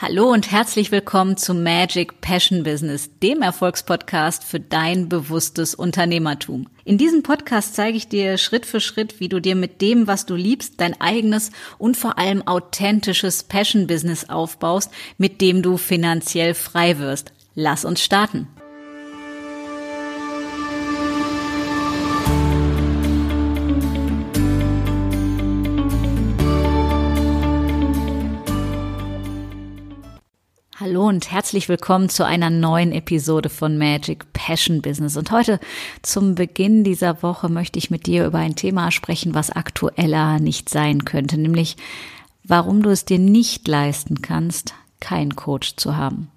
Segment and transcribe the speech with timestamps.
[0.00, 6.68] Hallo und herzlich willkommen zu Magic Passion Business, dem Erfolgspodcast für dein bewusstes Unternehmertum.
[6.84, 10.24] In diesem Podcast zeige ich dir Schritt für Schritt, wie du dir mit dem, was
[10.24, 16.54] du liebst, dein eigenes und vor allem authentisches Passion Business aufbaust, mit dem du finanziell
[16.54, 17.32] frei wirst.
[17.56, 18.46] Lass uns starten.
[30.88, 35.18] Hallo und herzlich willkommen zu einer neuen Episode von Magic Passion Business.
[35.18, 35.60] Und heute
[36.00, 40.70] zum Beginn dieser Woche möchte ich mit dir über ein Thema sprechen, was aktueller nicht
[40.70, 41.76] sein könnte, nämlich
[42.42, 46.30] warum du es dir nicht leisten kannst, keinen Coach zu haben.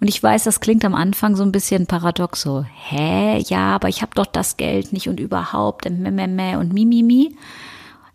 [0.00, 2.64] Und ich weiß, das klingt am Anfang so ein bisschen paradox so.
[2.88, 3.44] Hä?
[3.46, 7.36] Ja, aber ich habe doch das Geld nicht und überhaupt und meh, und mimimi.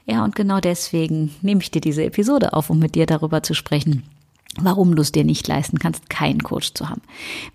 [0.08, 3.54] Ja, und genau deswegen nehme ich dir diese Episode auf, um mit dir darüber zu
[3.54, 4.10] sprechen
[4.64, 7.02] warum du es dir nicht leisten kannst, keinen Coach zu haben.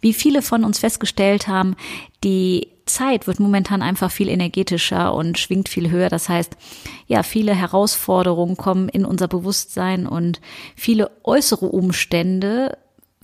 [0.01, 1.77] Wie viele von uns festgestellt haben,
[2.23, 6.09] die Zeit wird momentan einfach viel energetischer und schwingt viel höher.
[6.09, 6.57] Das heißt,
[7.07, 10.41] ja, viele Herausforderungen kommen in unser Bewusstsein und
[10.77, 12.77] viele äußere Umstände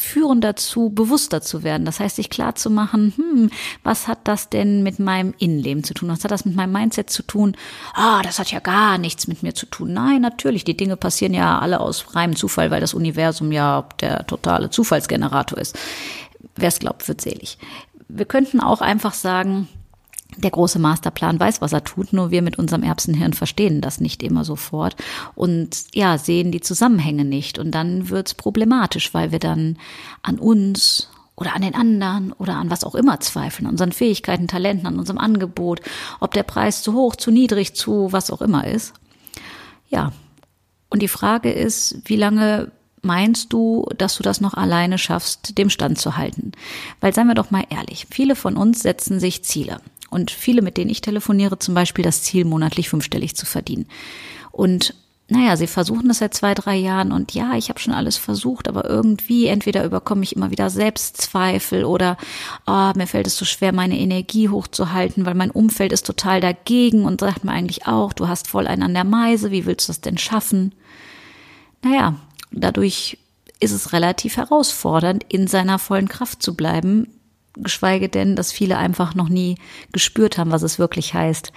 [0.02, 1.84] führen dazu, bewusster zu werden.
[1.84, 3.50] Das heißt, sich klar zu machen, hm,
[3.82, 6.08] was hat das denn mit meinem Innenleben zu tun?
[6.08, 7.56] Was hat das mit meinem Mindset zu tun?
[7.94, 9.92] Ah, das hat ja gar nichts mit mir zu tun.
[9.92, 14.26] Nein, natürlich, die Dinge passieren ja alle aus reinem Zufall, weil das Universum ja der
[14.26, 15.78] totale Zufallsgenerator ist.
[16.56, 17.58] Wer es glaubt, wird selig.
[18.08, 19.68] Wir könnten auch einfach sagen,
[20.36, 24.22] der große Masterplan weiß, was er tut, nur wir mit unserem Erbsenhirn verstehen das nicht
[24.22, 24.96] immer sofort
[25.34, 27.58] und ja, sehen die Zusammenhänge nicht.
[27.58, 29.78] Und dann wird's problematisch, weil wir dann
[30.22, 34.46] an uns oder an den anderen oder an was auch immer zweifeln, an unseren Fähigkeiten,
[34.46, 35.80] Talenten, an unserem Angebot,
[36.20, 38.92] ob der Preis zu hoch, zu niedrig, zu was auch immer ist.
[39.88, 40.12] Ja.
[40.90, 45.70] Und die Frage ist, wie lange meinst du, dass du das noch alleine schaffst, dem
[45.70, 46.52] Stand zu halten?
[47.00, 49.80] Weil seien wir doch mal ehrlich, viele von uns setzen sich Ziele.
[50.10, 53.86] Und viele, mit denen ich telefoniere, zum Beispiel das Ziel, monatlich fünfstellig zu verdienen.
[54.50, 54.94] Und
[55.30, 58.68] naja, sie versuchen das seit zwei, drei Jahren und ja, ich habe schon alles versucht,
[58.68, 62.16] aber irgendwie entweder überkomme ich immer wieder Selbstzweifel oder
[62.66, 67.04] oh, mir fällt es so schwer, meine Energie hochzuhalten, weil mein Umfeld ist total dagegen
[67.04, 69.92] und sagt mir eigentlich auch, du hast voll einen an der Meise, wie willst du
[69.92, 70.74] das denn schaffen?
[71.82, 72.16] Naja,
[72.50, 73.16] dadurch
[73.60, 77.06] ist es relativ herausfordernd, in seiner vollen Kraft zu bleiben,
[77.54, 79.56] geschweige denn, dass viele einfach noch nie
[79.92, 81.52] gespürt haben, was es wirklich heißt,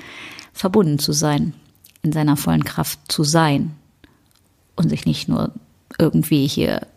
[0.53, 1.53] verbunden zu sein,
[2.01, 3.75] in seiner vollen Kraft zu sein
[4.75, 5.51] und sich nicht nur
[5.97, 6.87] irgendwie hier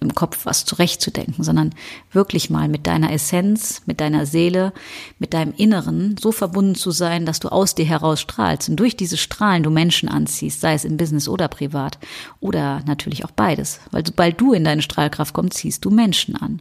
[0.00, 1.74] im Kopf was zurechtzudenken, sondern
[2.12, 4.72] wirklich mal mit deiner Essenz, mit deiner Seele,
[5.18, 8.96] mit deinem Inneren so verbunden zu sein, dass du aus dir heraus strahlst und durch
[8.96, 11.98] diese Strahlen du Menschen anziehst, sei es im Business oder privat
[12.40, 16.60] oder natürlich auch beides, weil sobald du in deine Strahlkraft kommst, ziehst du Menschen an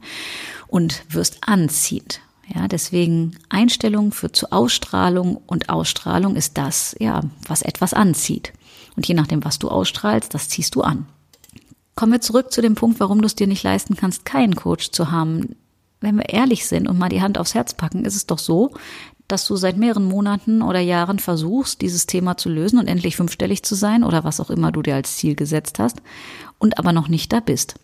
[0.68, 2.22] und wirst anziehend.
[2.54, 8.54] Ja, deswegen Einstellung führt zu Ausstrahlung und Ausstrahlung ist das, ja, was etwas anzieht.
[8.96, 11.08] Und je nachdem, was du ausstrahlst, das ziehst du an.
[11.96, 14.92] Kommen wir zurück zu dem Punkt, warum du es dir nicht leisten kannst, keinen Coach
[14.92, 15.56] zu haben.
[16.02, 18.72] Wenn wir ehrlich sind und mal die Hand aufs Herz packen, ist es doch so,
[19.28, 23.64] dass du seit mehreren Monaten oder Jahren versuchst, dieses Thema zu lösen und endlich fünfstellig
[23.64, 26.02] zu sein oder was auch immer du dir als Ziel gesetzt hast
[26.60, 27.76] und aber noch nicht da bist.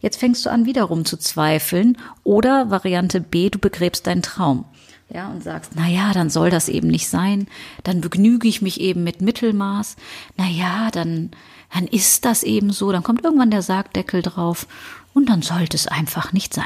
[0.00, 4.66] Jetzt fängst du an, wiederum zu zweifeln oder Variante B, du begräbst deinen Traum.
[5.10, 7.46] Ja, und sagst, na ja, dann soll das eben nicht sein.
[7.84, 9.96] Dann begnüge ich mich eben mit Mittelmaß.
[10.36, 11.30] Na ja, dann,
[11.72, 12.90] dann ist das eben so.
[12.90, 14.66] Dann kommt irgendwann der Sargdeckel drauf
[15.12, 16.64] und dann sollte es einfach nicht sein.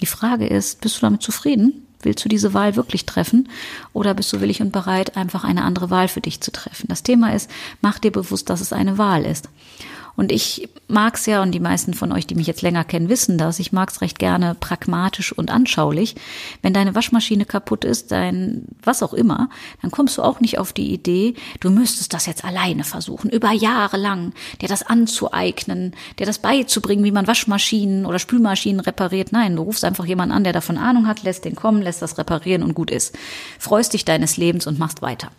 [0.00, 1.86] Die Frage ist, bist du damit zufrieden?
[2.02, 3.48] Willst du diese Wahl wirklich treffen?
[3.92, 6.86] Oder bist du willig und bereit, einfach eine andere Wahl für dich zu treffen?
[6.88, 7.50] Das Thema ist,
[7.82, 9.48] mach dir bewusst, dass es eine Wahl ist.
[10.16, 13.38] Und ich mag's ja, und die meisten von euch, die mich jetzt länger kennen, wissen
[13.38, 16.16] das, ich mag's recht gerne pragmatisch und anschaulich.
[16.62, 19.48] Wenn deine Waschmaschine kaputt ist, dein was auch immer,
[19.82, 23.52] dann kommst du auch nicht auf die Idee, du müsstest das jetzt alleine versuchen, über
[23.52, 29.32] Jahre lang, dir das anzueignen, dir das beizubringen, wie man Waschmaschinen oder Spülmaschinen repariert.
[29.32, 32.18] Nein, du rufst einfach jemanden an, der davon Ahnung hat, lässt den kommen, lässt das
[32.18, 33.16] reparieren und gut ist.
[33.58, 35.30] Freust dich deines Lebens und machst weiter.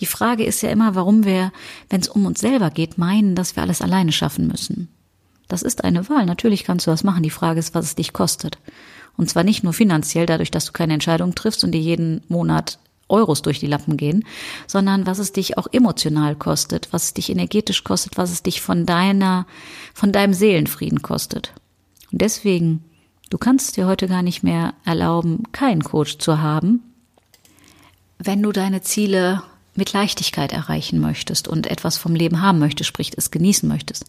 [0.00, 1.52] Die Frage ist ja immer, warum wir,
[1.90, 4.88] wenn es um uns selber geht, meinen, dass wir alles alleine schaffen müssen.
[5.48, 6.26] Das ist eine Wahl.
[6.26, 7.22] Natürlich kannst du das machen.
[7.22, 8.58] Die Frage ist, was es dich kostet.
[9.16, 12.78] Und zwar nicht nur finanziell, dadurch, dass du keine Entscheidung triffst und dir jeden Monat
[13.08, 14.24] Euros durch die Lappen gehen,
[14.66, 18.62] sondern was es dich auch emotional kostet, was es dich energetisch kostet, was es dich
[18.62, 19.46] von deiner,
[19.92, 21.52] von deinem Seelenfrieden kostet.
[22.10, 22.82] Und deswegen,
[23.30, 26.80] du kannst dir heute gar nicht mehr erlauben, keinen Coach zu haben,
[28.18, 29.42] wenn du deine Ziele
[29.74, 34.04] mit Leichtigkeit erreichen möchtest und etwas vom Leben haben möchtest, sprich es genießen möchtest.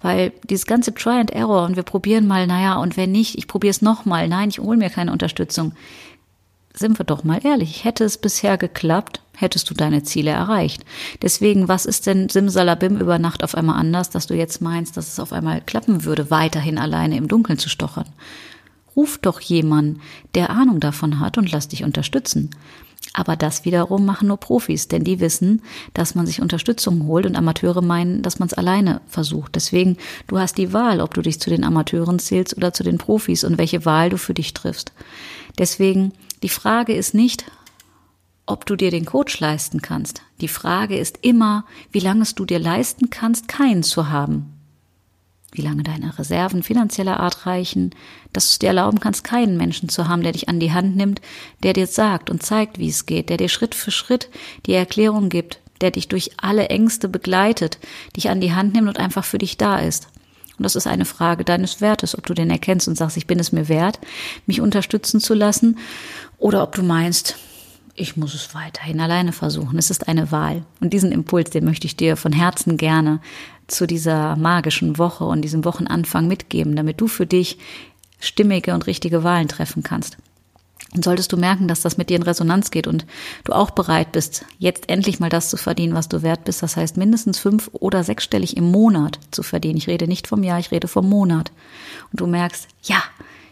[0.00, 3.48] Weil dieses ganze Try and Error und wir probieren mal, naja, und wenn nicht, ich
[3.48, 5.72] probiere es nochmal, nein, ich hole mir keine Unterstützung.
[6.74, 10.84] Sind wir doch mal ehrlich, hätte es bisher geklappt, hättest du deine Ziele erreicht.
[11.20, 15.08] Deswegen, was ist denn Simsalabim über Nacht auf einmal anders, dass du jetzt meinst, dass
[15.08, 18.06] es auf einmal klappen würde, weiterhin alleine im Dunkeln zu stochern?
[18.96, 20.00] Ruf doch jemanden,
[20.34, 22.50] der Ahnung davon hat und lass dich unterstützen.
[23.14, 25.62] Aber das wiederum machen nur Profis, denn die wissen,
[25.92, 29.54] dass man sich Unterstützung holt und Amateure meinen, dass man es alleine versucht.
[29.54, 29.96] Deswegen,
[30.28, 33.44] du hast die Wahl, ob du dich zu den Amateuren zählst oder zu den Profis
[33.44, 34.92] und welche Wahl du für dich triffst.
[35.58, 36.12] Deswegen,
[36.42, 37.44] die Frage ist nicht,
[38.46, 40.22] ob du dir den Coach leisten kannst.
[40.40, 44.51] Die Frage ist immer, wie lange es du dir leisten kannst, keinen zu haben
[45.52, 47.90] wie lange deine Reserven finanzieller Art reichen,
[48.32, 50.96] dass du es dir erlauben kannst, keinen Menschen zu haben, der dich an die Hand
[50.96, 51.20] nimmt,
[51.62, 54.30] der dir sagt und zeigt, wie es geht, der dir Schritt für Schritt
[54.66, 57.78] die Erklärung gibt, der dich durch alle Ängste begleitet,
[58.16, 60.08] dich an die Hand nimmt und einfach für dich da ist.
[60.56, 63.38] Und das ist eine Frage deines Wertes, ob du den erkennst und sagst, ich bin
[63.38, 63.98] es mir wert,
[64.46, 65.78] mich unterstützen zu lassen,
[66.38, 67.36] oder ob du meinst,
[67.94, 69.78] ich muss es weiterhin alleine versuchen.
[69.78, 70.64] Es ist eine Wahl.
[70.80, 73.20] Und diesen Impuls, den möchte ich dir von Herzen gerne
[73.66, 77.58] zu dieser magischen Woche und diesem Wochenanfang mitgeben, damit du für dich
[78.18, 80.16] stimmige und richtige Wahlen treffen kannst.
[80.94, 83.06] Und solltest du merken, dass das mit dir in Resonanz geht und
[83.44, 86.76] du auch bereit bist, jetzt endlich mal das zu verdienen, was du wert bist, das
[86.76, 89.78] heißt mindestens fünf oder sechsstellig im Monat zu verdienen.
[89.78, 91.50] Ich rede nicht vom Jahr, ich rede vom Monat.
[92.10, 93.02] Und du merkst, ja,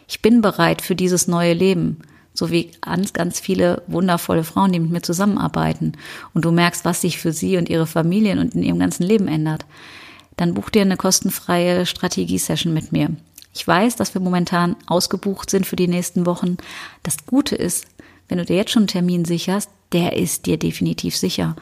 [0.06, 2.02] ich bin bereit für dieses neue Leben
[2.34, 5.92] so wie ganz, ganz viele wundervolle Frauen, die mit mir zusammenarbeiten.
[6.32, 9.28] Und du merkst, was sich für sie und ihre Familien und in ihrem ganzen Leben
[9.28, 9.64] ändert
[10.40, 13.10] dann buch dir eine kostenfreie Strategie-Session mit mir.
[13.52, 16.56] Ich weiß, dass wir momentan ausgebucht sind für die nächsten Wochen.
[17.02, 17.86] Das Gute ist,
[18.28, 21.56] wenn du dir jetzt schon einen Termin sicherst, der ist dir definitiv sicher.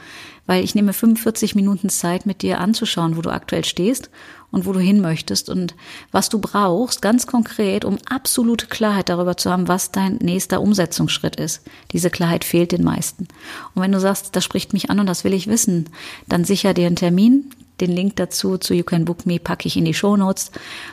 [0.47, 4.11] Weil ich nehme 45 Minuten Zeit, mit dir anzuschauen, wo du aktuell stehst
[4.51, 5.75] und wo du hin möchtest und
[6.11, 11.37] was du brauchst, ganz konkret, um absolute Klarheit darüber zu haben, was dein nächster Umsetzungsschritt
[11.37, 11.63] ist.
[11.93, 13.29] Diese Klarheit fehlt den meisten.
[13.75, 15.91] Und wenn du sagst, das spricht mich an und das will ich wissen,
[16.29, 17.51] dann sicher dir einen Termin.
[17.81, 20.51] Den Link dazu zu You Can Book Me packe ich in die Show Notes.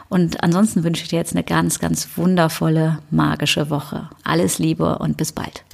[0.07, 4.09] Und ansonsten wünsche ich dir jetzt eine ganz, ganz wundervolle, magische Woche.
[4.23, 5.64] Alles Liebe und bis bald.